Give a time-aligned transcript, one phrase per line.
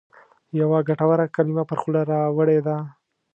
[0.59, 2.77] یوه ګټوره کلمه پر خوله راوړې ده.